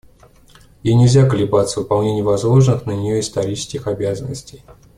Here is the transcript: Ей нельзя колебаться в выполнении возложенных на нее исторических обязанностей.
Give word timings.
Ей 0.81 0.95
нельзя 0.95 1.29
колебаться 1.29 1.79
в 1.79 1.83
выполнении 1.83 2.23
возложенных 2.23 2.87
на 2.87 2.91
нее 2.93 3.19
исторических 3.19 3.85
обязанностей. 3.85 4.63